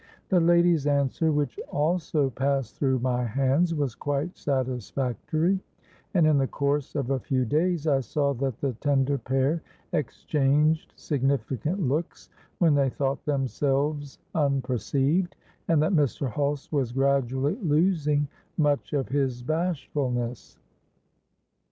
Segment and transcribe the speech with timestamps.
[0.29, 5.59] The lady's answer, which also passed through my hands, was quite satisfactory;
[6.15, 9.61] and in the course of a few days I saw that the tender pair
[9.93, 15.35] exchanged significant looks when they thought themselves unperceived,
[15.67, 16.27] and that Mr.
[16.31, 18.27] Hulse was gradually losing
[18.57, 20.57] much of his bashfulness.